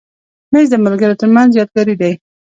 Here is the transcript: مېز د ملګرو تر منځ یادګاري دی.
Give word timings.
مېز 0.51 0.67
د 0.71 0.75
ملګرو 0.85 1.19
تر 1.21 1.29
منځ 1.35 1.51
یادګاري 1.53 1.95
دی. 2.01 2.13